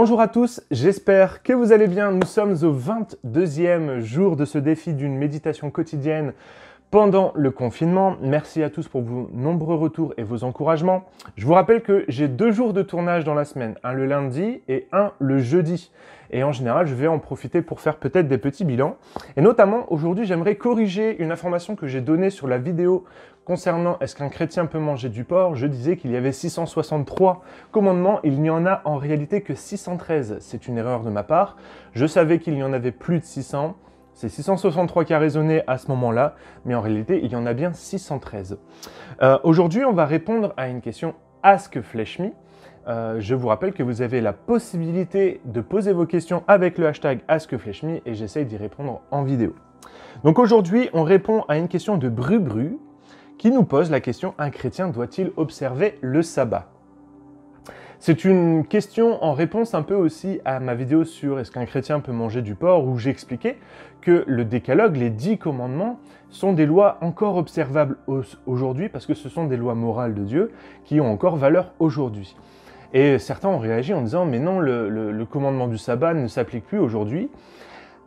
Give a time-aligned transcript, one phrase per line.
[0.00, 2.12] Bonjour à tous, j'espère que vous allez bien.
[2.12, 6.34] Nous sommes au 22e jour de ce défi d'une méditation quotidienne
[6.90, 8.16] pendant le confinement.
[8.22, 11.04] Merci à tous pour vos nombreux retours et vos encouragements.
[11.36, 14.62] Je vous rappelle que j'ai deux jours de tournage dans la semaine, un le lundi
[14.68, 15.90] et un le jeudi.
[16.30, 18.96] Et en général, je vais en profiter pour faire peut-être des petits bilans.
[19.36, 23.04] Et notamment, aujourd'hui, j'aimerais corriger une information que j'ai donnée sur la vidéo
[23.44, 25.56] concernant est-ce qu'un chrétien peut manger du porc.
[25.56, 28.20] Je disais qu'il y avait 663 commandements.
[28.24, 30.36] Il n'y en a en réalité que 613.
[30.40, 31.56] C'est une erreur de ma part.
[31.94, 33.74] Je savais qu'il y en avait plus de 600.
[34.18, 37.54] C'est 663 qui a résonné à ce moment-là, mais en réalité, il y en a
[37.54, 38.58] bien 613.
[39.22, 41.14] Euh, aujourd'hui, on va répondre à une question
[41.44, 42.30] Ask Flesh Me.
[42.88, 46.88] Euh, je vous rappelle que vous avez la possibilité de poser vos questions avec le
[46.88, 49.54] hashtag AskFleshMe et j'essaye d'y répondre en vidéo.
[50.24, 52.76] Donc aujourd'hui, on répond à une question de Bru
[53.38, 56.66] qui nous pose la question un chrétien doit-il observer le sabbat?
[58.00, 61.98] C'est une question en réponse un peu aussi à ma vidéo sur est-ce qu'un chrétien
[61.98, 63.56] peut manger du porc où j'expliquais
[64.00, 65.98] que le décalogue, les dix commandements,
[66.30, 67.96] sont des lois encore observables
[68.46, 70.52] aujourd'hui parce que ce sont des lois morales de Dieu
[70.84, 72.36] qui ont encore valeur aujourd'hui.
[72.94, 76.78] Et certains ont réagi en disant mais non, le, commandement du sabbat ne s'applique plus
[76.78, 77.28] aujourd'hui.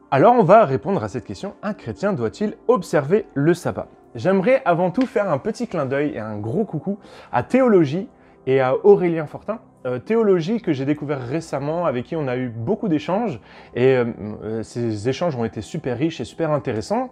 [0.09, 3.87] Alors on va répondre à cette question, un chrétien doit-il observer le sabbat?
[4.15, 6.97] J'aimerais avant tout faire un petit clin d'œil et un gros coucou
[7.33, 8.07] à Théologie
[8.47, 9.59] et à Aurélien Fortin.
[9.85, 13.39] Euh, théologie que j'ai découvert récemment, avec qui on a eu beaucoup d'échanges,
[13.73, 14.05] et euh,
[14.43, 17.09] euh, ces échanges ont été super riches et super intéressants.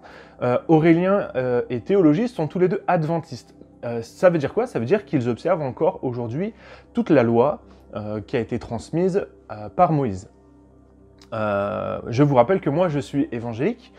[0.70, 1.28] Aurélien
[1.70, 3.56] et Théologie sont tous les deux adventistes.
[4.02, 4.68] Ça veut dire quoi?
[4.68, 6.54] Ça veut dire qu'ils observent encore aujourd'hui
[6.94, 7.60] toute la loi
[8.26, 9.28] qui a été transmise
[9.76, 10.30] par Moïse.
[11.32, 13.94] Je vous rappelle que moi je suis évangélique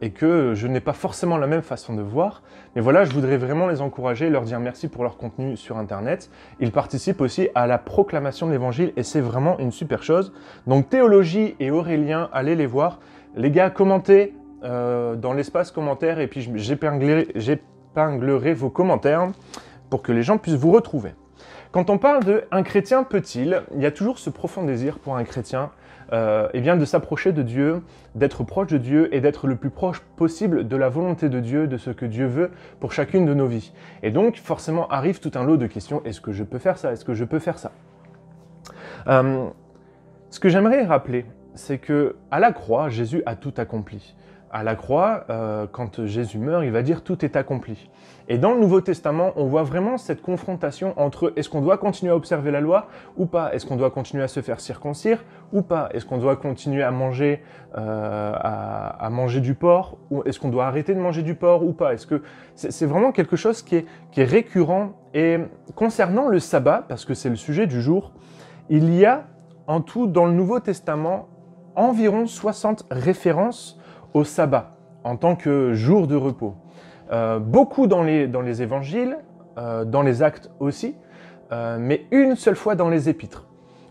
[0.00, 2.42] et que je n'ai pas forcément la même façon de voir,
[2.74, 6.30] mais voilà, je voudrais vraiment les encourager, leur dire merci pour leur contenu sur Internet.
[6.60, 10.32] Ils participent aussi à la proclamation de l'Évangile et c'est vraiment une super chose.
[10.66, 13.00] Donc Théologie et Aurélien, allez les voir.
[13.36, 17.28] Les gars, commentez dans l'espace commentaire et puis j'épinglerai
[17.92, 19.28] épinglerai vos commentaires
[19.90, 21.14] pour que les gens puissent vous retrouver.
[21.72, 25.16] Quand on parle de un chrétien peut-il, il y a toujours ce profond désir pour
[25.16, 25.70] un chrétien
[26.12, 27.82] euh, eh bien de s'approcher de Dieu,
[28.14, 31.66] d'être proche de Dieu et d'être le plus proche possible de la volonté de Dieu,
[31.66, 33.72] de ce que Dieu veut pour chacune de nos vies.
[34.02, 36.92] Et donc forcément arrive tout un lot de questions, est-ce que je peux faire ça?
[36.92, 37.72] Est-ce que je peux faire ça?
[39.08, 39.46] Euh,
[40.30, 41.24] Ce que j'aimerais rappeler,
[41.54, 44.14] c'est que à la croix, Jésus a tout accompli
[44.50, 47.90] à la croix, euh, quand Jésus meurt, il va dire tout est accompli.
[48.30, 52.12] Et dans le Nouveau Testament, on voit vraiment cette confrontation entre est-ce qu'on doit continuer
[52.12, 53.54] à observer la loi ou pas?
[53.54, 55.88] Est-ce qu'on doit continuer à se faire circoncire ou pas?
[55.92, 57.42] Est-ce qu'on doit continuer à manger,
[57.76, 61.72] euh, à, manger du porc ou est-ce qu'on doit arrêter de manger du porc ou
[61.72, 61.94] pas?
[61.94, 62.22] Est-ce que
[62.54, 64.92] c'est vraiment quelque chose qui est, qui est récurrent?
[65.14, 65.38] Et
[65.74, 68.12] concernant le sabbat, parce que c'est le sujet du jour,
[68.68, 69.24] il y a
[69.66, 71.28] en tout dans le Nouveau Testament
[71.76, 73.78] environ 60 références
[74.14, 76.54] au sabbat en tant que jour de repos.
[77.10, 79.18] Euh, beaucoup dans les, dans les évangiles,
[79.56, 80.94] euh, dans les actes aussi,
[81.52, 83.46] euh, mais une seule fois dans les épîtres.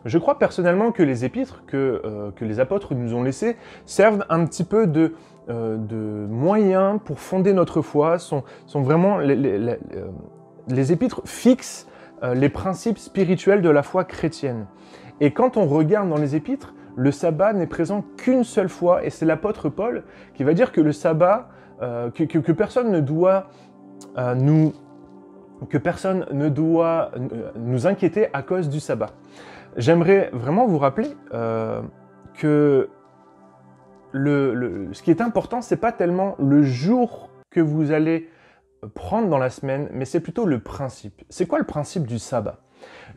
[0.05, 4.45] Je crois personnellement que les épîtres que, que les apôtres nous ont laissés servent un
[4.45, 5.15] petit peu de,
[5.49, 9.77] de moyens pour fonder notre foi, sont, sont vraiment les, les,
[10.69, 11.87] les épîtres fixent
[12.23, 14.67] les principes spirituels de la foi chrétienne.
[15.19, 19.11] Et quand on regarde dans les épîtres, le sabbat n'est présent qu'une seule fois, et
[19.11, 20.03] c'est l'apôtre Paul
[20.33, 21.47] qui va dire que le sabbat,
[21.81, 23.49] euh, que, personne ne doit
[24.17, 24.73] euh, nous
[25.69, 29.11] que personne ne doit euh, nous inquiéter à cause du sabbat.
[29.75, 31.09] J'aimerais vraiment vous rappeler
[32.35, 32.89] que
[34.11, 38.29] le, ce qui est important, c'est pas tellement le jour que vous allez
[38.95, 41.23] prendre dans la semaine, mais c'est plutôt le principe.
[41.29, 42.59] C'est quoi le principe du sabbat?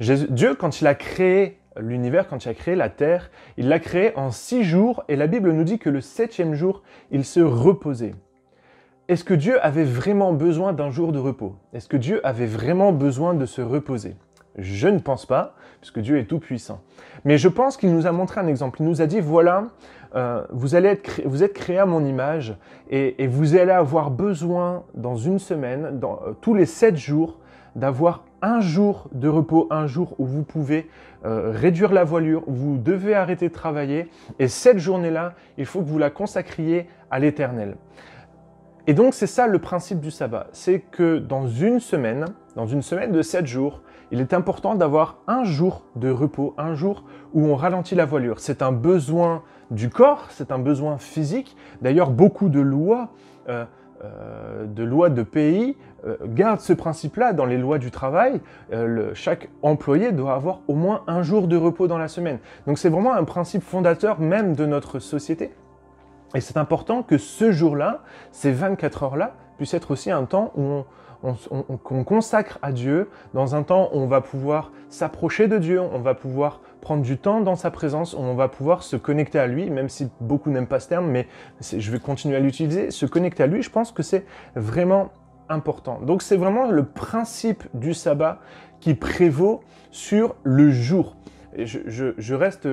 [0.00, 4.16] Dieu, quand il a créé l'univers, quand il a créé la Terre, il l'a créé
[4.16, 8.14] en six jours et la Bible nous dit que le septième jour, il se reposait.
[9.08, 11.56] Est-ce que Dieu avait vraiment besoin d'un jour de repos?
[11.72, 14.14] Est-ce que Dieu avait vraiment besoin de se reposer?
[14.56, 16.80] Je ne pense pas, puisque Dieu est tout-puissant.
[17.24, 18.78] Mais je pense qu'il nous a montré un exemple.
[18.80, 19.66] Il nous a dit, voilà,
[20.14, 22.56] euh, vous, allez être vous êtes créé à mon image
[22.88, 27.38] et, vous allez avoir besoin dans une semaine, dans, euh, tous les sept jours,
[27.76, 30.88] d'avoir un jour de repos, un jour où vous pouvez
[31.24, 34.08] euh, réduire la voilure, vous devez arrêter de travailler,
[34.38, 37.76] et cette journée-là, il faut que vous la consacriez à l'éternel.
[38.86, 42.26] Et donc c'est ça le principe du sabbat, c'est que dans une semaine,
[42.56, 46.74] dans une semaine de sept jours, il est important d'avoir un jour de repos, un
[46.74, 48.40] jour où on ralentit la voilure.
[48.40, 51.56] C'est un besoin du corps, c'est un besoin physique.
[51.80, 53.10] D'ailleurs, beaucoup de lois
[53.48, 53.64] euh,
[54.02, 55.76] euh, de loi de pays
[56.24, 58.40] garde ce principe-là dans les lois du travail.
[58.72, 62.38] Euh, chaque employé doit avoir au moins un jour de repos dans la semaine.
[62.66, 65.50] Donc c'est vraiment un principe fondateur même de notre société.
[66.34, 70.84] Et c'est important que ce jour-là, ces 24 heures-là, puissent être aussi un temps où
[71.22, 75.98] on, consacre à Dieu, dans un temps où on va pouvoir s'approcher de Dieu, on
[75.98, 79.68] va pouvoir prendre du temps dans sa présence, on va pouvoir se connecter à lui,
[79.68, 81.28] même si beaucoup n'aiment pas ce terme, mais
[81.60, 82.90] je vais continuer à l'utiliser.
[82.90, 84.24] Se connecter à lui, je pense que c'est
[84.56, 85.10] vraiment
[85.50, 86.00] important.
[86.00, 88.40] Donc c'est vraiment le principe du sabbat
[88.80, 89.60] qui prévaut
[89.90, 91.16] sur le jour.
[91.58, 92.68] Je, reste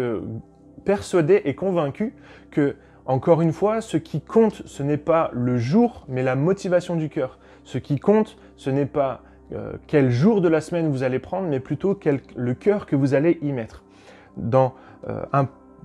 [0.86, 2.14] persuadé et convaincu
[2.52, 2.76] que,
[3.06, 7.10] encore une fois, ce qui compte, ce n'est pas le jour, mais la motivation du
[7.10, 7.40] cœur.
[7.64, 9.22] Ce qui compte, ce n'est pas
[9.54, 12.00] euh, quel jour de la semaine vous allez prendre, mais plutôt
[12.36, 13.84] le cœur que vous allez y mettre.
[14.38, 14.76] Dans,
[15.10, 15.24] euh,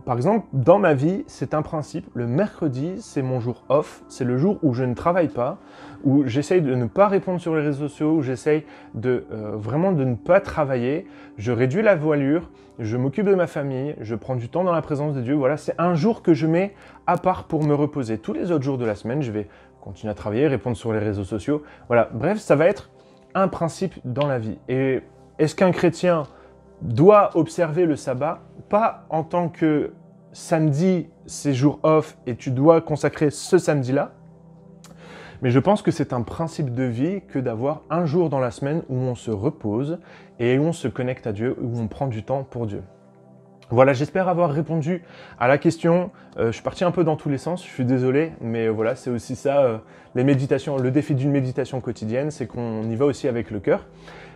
[0.04, 2.06] par exemple, dans ma vie, c'est un principe.
[2.14, 4.02] Le mercredi, c'est mon jour off.
[4.08, 5.58] C'est le jour où je ne travaille pas,
[6.02, 8.64] où j'essaye de ne pas répondre sur les réseaux sociaux, où j'essaye
[8.94, 11.06] de euh, vraiment de ne pas travailler.
[11.38, 12.50] Je réduis la voilure,
[12.81, 15.34] je m'occupe de ma famille, je prends du temps dans la présence de Dieu.
[15.34, 16.75] Voilà, c'est un jour que je mets
[17.06, 18.19] à part pour me reposer.
[18.19, 19.49] Tous les autres jours de la semaine, je vais
[19.81, 21.62] continuer à travailler, répondre sur les réseaux sociaux.
[21.87, 22.90] Voilà, bref, ça va être
[23.34, 24.58] un principe dans la vie.
[24.69, 25.00] Et
[25.38, 26.25] est-ce qu'un chrétien
[26.82, 29.93] doit observer le sabbat Pas en tant que
[30.32, 34.12] samedi, c'est jour off et tu dois consacrer ce samedi-là.
[35.43, 38.52] Mais je pense que c'est un principe de vie que d'avoir un jour dans la
[38.52, 39.99] semaine où on se repose
[40.38, 42.82] et où on se connecte à Dieu, où on prend du temps pour Dieu.
[43.70, 45.02] Voilà, j'espère avoir répondu
[45.40, 46.11] à la question.
[46.37, 48.94] Euh, je suis parti un peu dans tous les sens, je suis désolé, mais voilà,
[48.94, 49.78] c'est aussi ça, euh,
[50.14, 53.87] les méditations, le défi d'une méditation quotidienne, c'est qu'on y va aussi avec le cœur.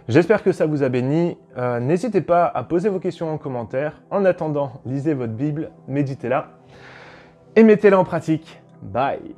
[0.08, 1.36] J'espère que ça vous a béni.
[1.56, 4.02] Euh, n'hésitez pas à poser vos questions en commentaire.
[4.10, 6.48] En attendant, lisez votre Bible, méditez-la
[7.56, 8.60] et mettez-la en pratique.
[8.82, 9.34] Bye